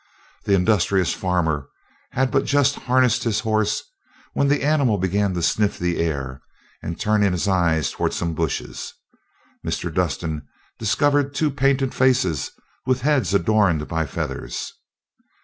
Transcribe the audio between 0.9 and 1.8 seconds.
farmer